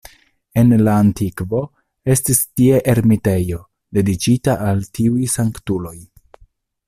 En 0.61 0.71
la 0.85 0.93
antikvo 1.01 1.59
estis 2.13 2.39
tie 2.61 2.79
ermitejo 2.95 3.61
dediĉita 3.99 4.55
al 4.71 4.83
tiuj 4.99 5.31
sanktuloj. 5.37 5.95